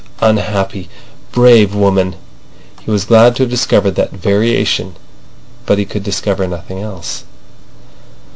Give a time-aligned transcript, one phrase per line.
[0.23, 0.89] "Unhappy,
[1.31, 2.15] brave woman!"
[2.83, 4.95] He was glad to have discovered that variation;
[5.67, 7.23] but he could discover nothing else.